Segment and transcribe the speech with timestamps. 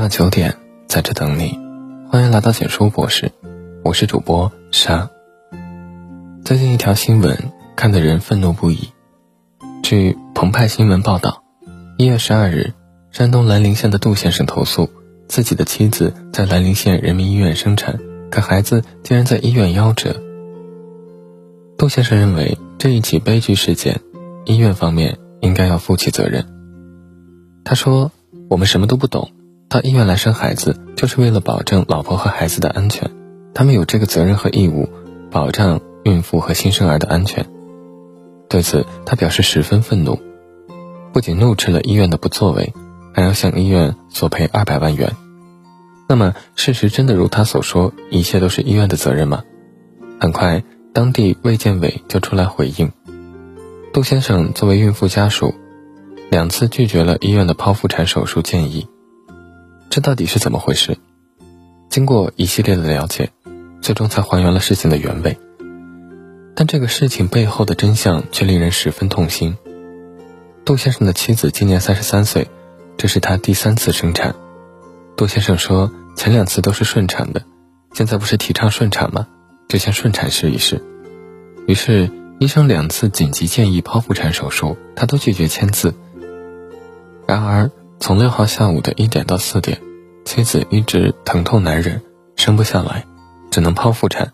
[0.00, 0.56] 晚九点
[0.88, 1.58] 在这等你，
[2.08, 3.32] 欢迎来到简书博士，
[3.84, 5.10] 我是主播沙。
[6.42, 8.88] 最近一条新闻看得人愤怒不已。
[9.82, 11.44] 据澎湃新闻报道，
[11.98, 12.72] 一月十二日，
[13.10, 14.88] 山东兰陵县的杜先生投诉
[15.28, 20.18] 自己的妻子在兰陵县人民医院生产，可孩子竟然在医院夭折。
[21.76, 24.00] 杜先生认为这一起悲剧事件，
[24.46, 26.46] 医院方面应该要负起责任。
[27.64, 28.10] 他说
[28.48, 29.32] ：“我们什么都不懂。”
[29.70, 33.08] 到医院来生孩子，就是为了保证老婆和孩子的安全，
[33.54, 34.88] 他们有这个责任和义务，
[35.30, 37.46] 保障孕妇和新生儿的安全。
[38.48, 40.18] 对此，他表示十分愤怒，
[41.12, 42.74] 不仅怒斥了医院的不作为，
[43.14, 45.14] 还要向医院索赔二百万元。
[46.08, 49.44] 那么，事实真的如他所说，一切都是医院的责任吗？
[50.18, 52.90] 很快，当地卫健委就出来回应，
[53.92, 55.54] 杜先生作为孕妇家属，
[56.28, 58.88] 两次拒绝了医院的剖腹产手术建议。
[59.90, 60.96] 这到底是怎么回事？
[61.88, 63.30] 经过一系列的了解，
[63.80, 65.36] 最终才还原了事情的原委。
[66.54, 69.56] 但这个事情背后的真相却令人十分痛心。
[70.64, 72.46] 杜先生的妻子今年三十三岁，
[72.96, 74.36] 这是他第三次生产。
[75.16, 77.42] 杜先生说，前两次都是顺产的，
[77.92, 79.26] 现在不是提倡顺产吗？
[79.68, 80.80] 就先顺产试一试。
[81.66, 85.92] 于是医生两次紧急建议剖腹产手术，他都拒绝签字。
[87.26, 87.72] 然而。
[88.00, 89.78] 从六号下午的一点到四点，
[90.24, 92.00] 妻子一直疼痛难忍，
[92.34, 93.04] 生不下来，
[93.50, 94.32] 只能剖腹产。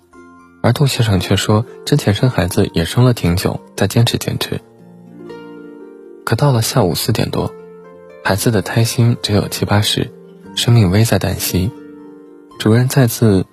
[0.62, 4.61] 而杜先生却说，之前生孩子也生了挺久，再坚持坚持。
[6.25, 7.53] 可到了下午四点多，
[8.25, 10.12] 孩子的胎心只有七八十，
[10.55, 11.70] 生命危在旦夕。
[12.61, 13.44] 主任再次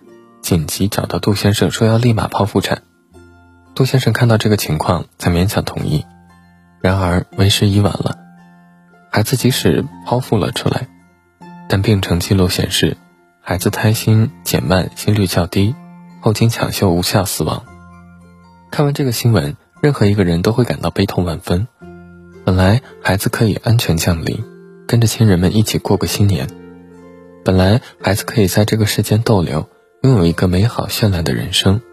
[0.41, 2.84] 紧急找到杜先生，说要立马剖腹产。
[3.73, 6.06] 杜先生看到这个情况，才勉强同意。
[6.81, 8.23] 然而为时已晚了。
[9.16, 10.88] 孩子即使剖腹了出来，
[11.69, 12.97] 但病程记录显示，
[13.42, 15.75] 孩子胎心减慢，心率较低，
[16.19, 17.63] 后经抢救无效死亡。
[18.72, 21.68] 看完这个新闻，任何一个人都会感到悲痛万分。
[22.44, 24.44] 本来孩子可以安全降临，
[24.88, 26.47] 跟着亲人们一起过个新年；
[27.46, 29.69] 本来孩子可以在这个世间逗留，
[30.02, 31.84] 拥有一个美好绚烂的人生。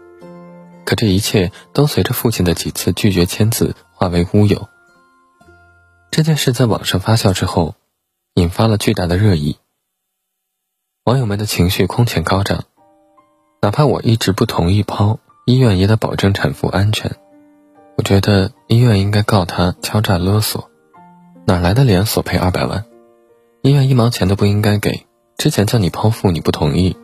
[0.85, 4.69] 可这一切都随着父亲的几次拒绝签字，化为乌有。
[6.11, 7.75] 这件事在网上发酵之后，
[8.33, 9.55] 引发了巨大的热议。
[11.05, 12.65] 网友们的情绪空前高涨。
[13.61, 17.15] 哪怕我一直不同意剖，医院也得保证产妇安全。
[17.95, 20.69] 我觉得医院应该告他敲诈勒索。
[21.45, 22.83] 哪来的脸索赔二百万？
[23.61, 25.07] 医院一毛钱都不应该给。
[25.37, 26.97] 之前叫你剖腹你不同意，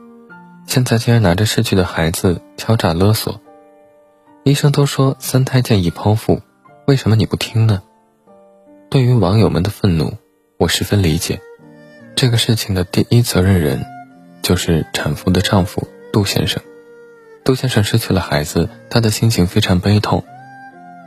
[0.67, 3.39] 现在竟然拿着逝去的孩子敲诈勒索。
[4.43, 6.41] 医生都说三胎建议剖腹，
[6.85, 7.83] 为什么你不听呢？
[8.89, 10.13] 对于网友们的愤怒，
[10.57, 11.41] 我十分理解。
[12.15, 13.85] 这个事情的第一责任人，
[14.41, 16.61] 就是产妇的丈夫杜先生。
[17.43, 20.23] 杜先生失去了孩子，他的心情非常悲痛。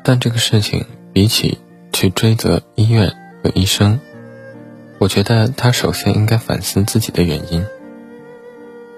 [0.05, 1.59] 但这个事情比起
[1.91, 3.09] 去追责医院
[3.43, 3.99] 和医生，
[4.99, 7.65] 我觉得他首先应该反思自己的原因。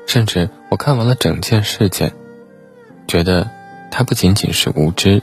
[0.09, 2.13] 甚至我看完了整件事件，
[3.07, 3.49] 觉得
[3.93, 5.23] 他不仅仅是无知，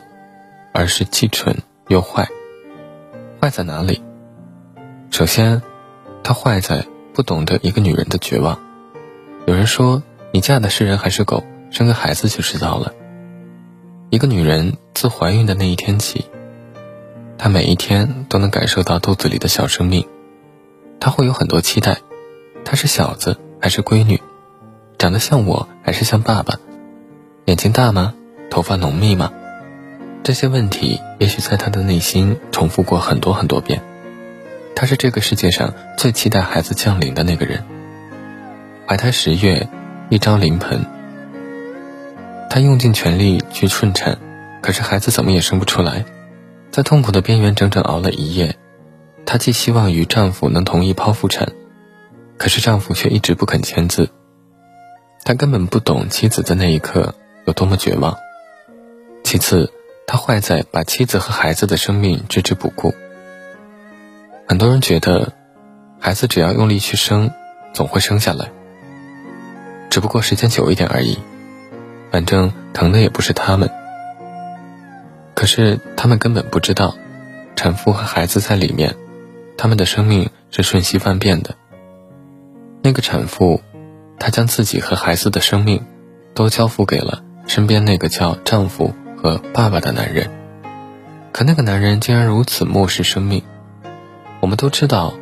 [0.72, 1.58] 而是既蠢
[1.90, 2.30] 又坏。
[3.42, 4.02] 坏在哪里？
[5.12, 5.62] 首先，
[6.24, 8.60] 他坏在不懂得一个女人的绝望。
[9.46, 12.94] 有人说，你嫁的是人还是狗，生个孩子就知道了。
[14.10, 16.26] 一个女人自怀孕的那一天起，
[17.38, 20.06] 她每一天都能感受到肚子里的小生命，
[21.00, 22.00] 她会有很多期待：
[22.66, 24.22] 她是小子还是闺女？
[24.98, 26.60] 长得像我还是像爸爸？
[27.46, 28.14] 眼睛大吗？
[28.50, 29.32] 头发浓密吗？
[30.22, 33.82] 这些问题也许在他的内心重复过很多很多遍。
[34.76, 37.64] 他是这个世界上最期待孩子降临的那个人。
[38.86, 39.68] 怀胎十月，
[40.10, 40.86] 一朝临盆，
[42.50, 44.18] 他用尽全力去顺产，
[44.62, 46.06] 可是孩子怎么也生不出来，
[46.72, 48.56] 在痛苦的边缘整整熬了一夜。
[49.26, 51.50] 她寄希望于丈夫能同意剖腹产，
[52.38, 54.10] 可是丈夫却一直不肯签字。
[55.24, 57.14] 他根本不懂妻子在那一刻
[57.46, 58.18] 有多么绝望。
[59.24, 59.72] 其次。
[60.12, 62.96] 他坏在把妻子和孩子的生命置之不顾。
[64.48, 65.34] 很多人觉得，
[66.00, 67.32] 孩子只要用力去生，
[67.74, 68.50] 总会生下来，
[69.92, 71.20] 只不过时间久一点而已。
[72.10, 73.70] 反正疼的也不是他们。
[75.36, 76.96] 可是他们根本不知道，
[77.56, 78.96] 产妇和孩子在里面，
[79.58, 81.54] 他们的生命是瞬息万变的。
[82.82, 83.62] 那个产妇，
[84.18, 85.86] 她将自己和孩子的生命，
[86.34, 88.92] 都交付给了身边那个叫丈夫。
[89.22, 90.30] 和爸爸的男人，
[91.34, 93.44] 可那个男人竟然如此漠视生命。
[94.40, 95.14] 我们都知道，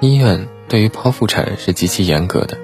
[0.00, 2.58] 医院对于剖腹产是极其严格的，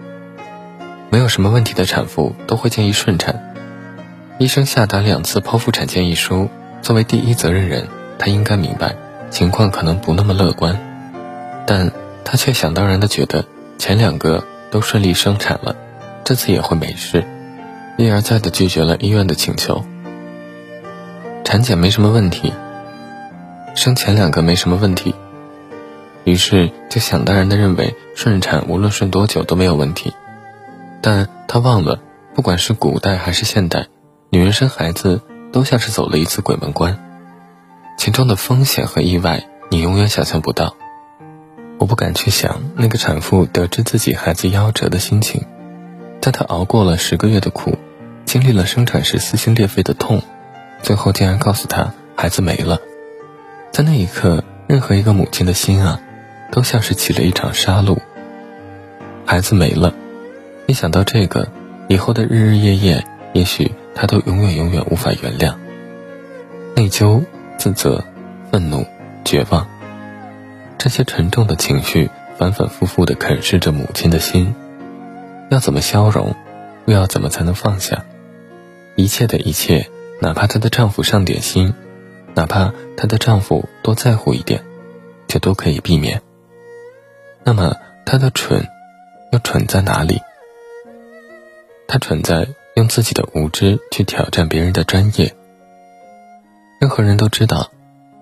[1.10, 3.54] 没有什么问题的产妇都会建议顺产。
[4.40, 6.48] 医生下达两次剖腹产建议书，
[6.82, 7.86] 作为第一责任人，
[8.18, 8.96] 他应该明白
[9.30, 10.76] 情况可能不那么乐观，
[11.68, 11.92] 但
[12.24, 13.44] 他却想当然的觉得
[13.78, 15.76] 前两个都顺利生产了，
[16.24, 17.24] 这次也会没事，
[17.96, 19.84] 一而再的拒绝了医院的请求。
[21.48, 22.52] 产检没什么问题，
[23.74, 25.14] 生前两个没什么问题。
[26.24, 30.12] 于是就想当然的认为顺产无论顺多久都没有问题，
[31.00, 32.00] 但他忘了，
[32.34, 33.86] 不管是古代还是现代，
[34.28, 36.98] 女人生孩子都像是走了一次鬼门关，
[37.96, 40.76] 其中的风险和意外你永远想象不到。
[41.78, 45.46] 我不敢去想那个产妇得知自己孩子夭折的心情，
[46.20, 47.78] 在她熬过了十个月的苦，
[48.26, 50.22] 经历了生产时撕心裂肺的痛，
[50.82, 52.80] 最后竟然告诉她孩子没了，
[53.70, 56.00] 在那一刻，任何一个母亲的心啊。
[56.50, 57.98] 都像是起了一场杀戮。
[59.26, 59.92] 孩子没了，
[60.66, 61.46] 一想到这个，
[61.88, 63.04] 以后的日日夜夜，
[63.34, 65.56] 也许他都永远永远无法原谅。
[66.74, 67.22] 内疚、
[67.58, 68.02] 自责、
[68.50, 68.86] 愤怒、
[69.26, 69.68] 绝望，
[70.78, 72.08] 这些沉重的情绪
[72.38, 74.54] 反反复复地啃噬着母亲的心。
[75.50, 76.34] 要怎么消融？
[76.86, 78.06] 又要怎么才能放下？
[78.96, 81.74] 一切的一切，哪怕她的丈夫上点心，
[82.34, 84.64] 哪怕她的丈夫多在乎一点，
[85.28, 86.22] 却都可以避免。
[87.44, 88.66] 那么，她的蠢，
[89.32, 90.20] 又蠢在哪里？
[91.90, 95.34] 他蠢在用自己的无知去挑战别人的专业。
[96.78, 97.70] 任何人都知道，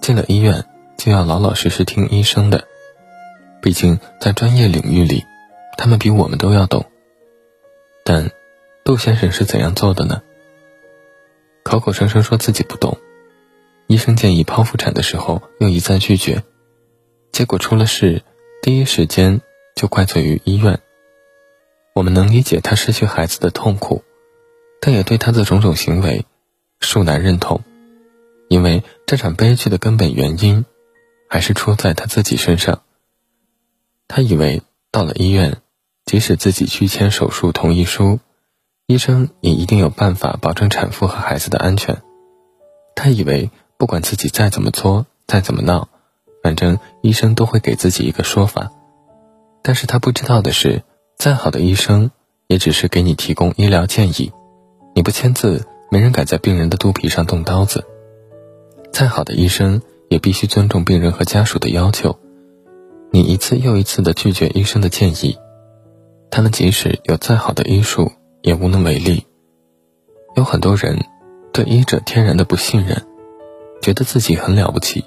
[0.00, 0.64] 进了医院
[0.96, 2.62] 就要老老实实听医生的，
[3.60, 5.25] 毕竟在专业领域里，
[5.76, 6.87] 他们比我们都要懂。
[8.04, 8.31] 但，
[8.84, 10.22] 杜先生是怎样做的呢？
[11.66, 12.96] 口口声声说自己不懂，
[13.88, 16.44] 医生建议剖腹产的时候又一再拒绝，
[17.32, 18.22] 结果出了事。
[18.62, 19.40] 第一时间
[19.74, 20.78] 就怪罪于医院。
[21.92, 24.04] 我们能理解他失去孩子的痛苦，
[24.80, 26.24] 但也对他的种种行为
[26.80, 27.64] 恕难认同，
[28.48, 30.64] 因为这场悲剧的根本原因
[31.28, 32.82] 还是出在他自己身上。
[34.06, 34.62] 他以为
[34.92, 35.56] 到了医院，
[36.04, 38.20] 即使自己去签手术同意书，
[38.88, 42.02] 医生也一定有办法保证产妇和孩子的安全。
[42.94, 45.88] 他以为不管自己再怎么作，再怎么闹。
[46.40, 48.70] 反正医生都会给自己一个说法，
[49.62, 50.84] 但是他不知道的是，
[51.18, 52.12] 再好的医生
[52.46, 54.30] 也只是给你提供医疗建议，
[54.94, 57.84] 你不签字，没人敢在病人的肚皮上动刀子。
[58.92, 62.16] 再好的医生也必须尊重病人和家属的要求，
[63.10, 65.36] 你一次又一次的拒绝医生的建议，
[66.30, 68.12] 他们即使有再好的医术
[68.46, 69.26] 也无能为力。
[70.37, 71.04] 有很多人
[71.52, 73.04] 对医者天然的不信任，
[73.82, 75.04] 觉得自己很了不起。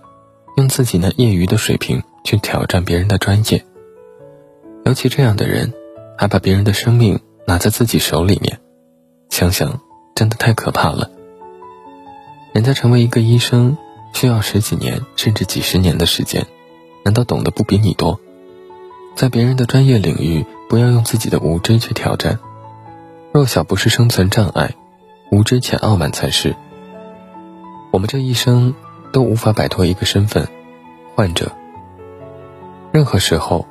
[0.57, 3.63] 用自己那业余的水平去挑战别人的专业，
[4.83, 5.73] 尤其这样的人，
[6.17, 8.59] 还把别人的生命拿在自己手里面，
[9.29, 9.79] 想想
[10.15, 11.09] 真的太可怕了。
[12.51, 13.77] 人家成为一个医生
[14.11, 16.45] 需要十几年甚至几十年的时间，
[17.05, 18.19] 难道懂得不比你多？
[19.15, 22.37] 在别人的专业领域，不要用自己的无知去挑战。
[23.31, 24.75] 弱小不是生存障碍，
[25.31, 26.55] 无知且傲慢才是。
[27.91, 28.73] 我们这一生。
[29.11, 30.47] 都无法摆脱一个身份，
[31.15, 31.51] 患者。
[32.91, 33.65] 任何时候，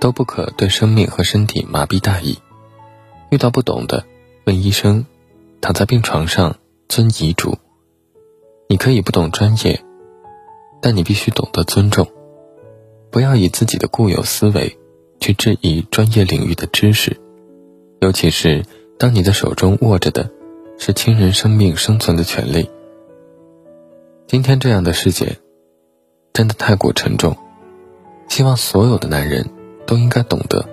[0.00, 2.38] 都不可对生命和身体麻痹大意。
[3.30, 4.04] 遇到不懂的，
[4.46, 5.04] 问医生；
[5.60, 6.56] 躺在病床上，
[6.88, 7.56] 遵遗嘱。
[8.68, 9.80] 你可以不懂专业，
[10.82, 12.08] 但你必须懂得尊重。
[13.12, 14.76] 不要以自己的固有思维
[15.20, 17.16] 去质疑专业领域的知识，
[18.00, 18.64] 尤其是
[18.96, 20.30] 当你的手中握着的
[20.78, 22.70] 是亲人生命生存的权利。
[24.28, 25.38] 今天这样的世界，
[26.32, 27.36] 真的太过沉重。
[28.28, 29.50] 希望所有的男人
[29.84, 30.64] 都应该懂得：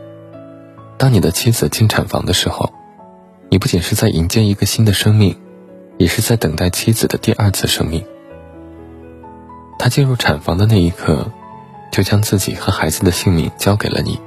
[0.98, 2.72] 当你的妻子进产房的时候，
[3.50, 5.36] 你不仅是在迎接一个新的生命，
[5.98, 8.05] 也是在等待妻子的第二次生命。
[9.79, 11.32] 他进入产房的那一刻，
[11.91, 14.20] 就将自己和孩子的性命交给了你。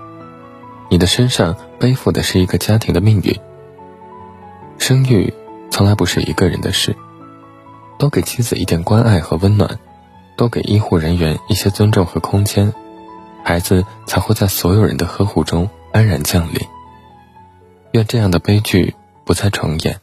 [0.90, 3.34] 你的身上背负的是一个家庭的命运。
[4.78, 5.32] 生育
[5.70, 6.96] 从来不是一个人的事。
[7.98, 9.78] 多给妻子一点关爱和温暖，
[10.36, 12.72] 多给医护人员一些尊重和空间，
[13.44, 16.60] 孩子才会在所有人的呵护中安然降临。
[17.92, 18.94] 愿这样的悲剧
[19.24, 20.00] 不再重演。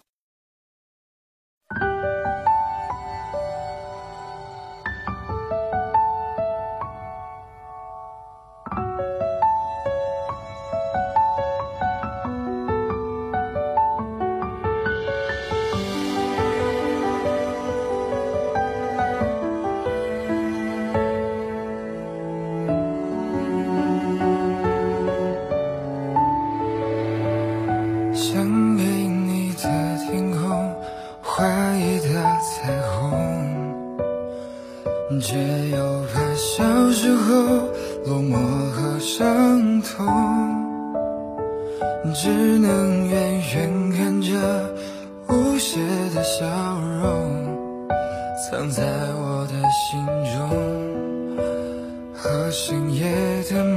[42.65, 44.29] 能远远看着
[45.29, 45.79] 无邪
[46.15, 46.43] 的笑
[46.99, 47.55] 容，
[48.49, 48.81] 藏在
[49.13, 50.03] 我的心
[50.33, 50.39] 中。
[52.15, 53.03] 和深夜
[53.51, 53.74] 的梦。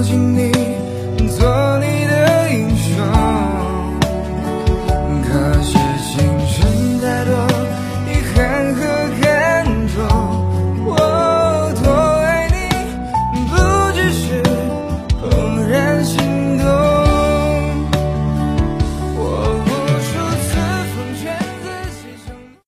[0.00, 0.29] 如今